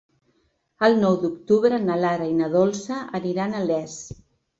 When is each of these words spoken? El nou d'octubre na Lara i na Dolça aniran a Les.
El 0.85 0.95
nou 1.01 1.17
d'octubre 1.25 1.79
na 1.83 1.97
Lara 2.05 2.29
i 2.29 2.33
na 2.39 2.47
Dolça 2.55 2.97
aniran 3.21 3.55
a 3.55 3.63
Les. 3.67 3.99